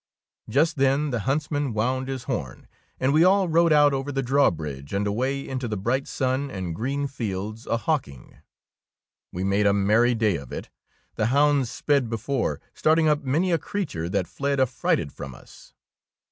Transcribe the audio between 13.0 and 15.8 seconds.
up many a creature that fied affrighted from us.